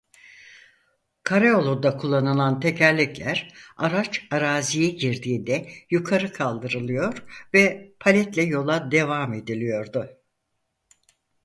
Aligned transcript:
Karayolunda 1.23 1.97
kullanılan 1.97 2.59
tekerlekler 2.59 3.53
araç 3.77 4.27
araziye 4.31 4.89
girdiğinde 4.89 5.69
yukarı 5.89 6.33
kaldırılıyor 6.33 7.45
ve 7.53 7.93
paletle 7.99 8.43
yola 8.43 8.91
devam 8.91 9.33
ediliyordu. 9.33 10.09